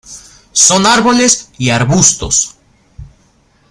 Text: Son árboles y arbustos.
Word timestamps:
Son 0.53 0.87
árboles 0.87 1.51
y 1.59 1.69
arbustos. 1.69 2.55